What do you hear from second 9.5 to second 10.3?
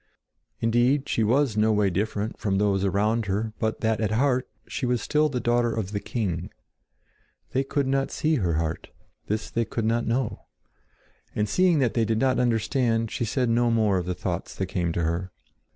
they could not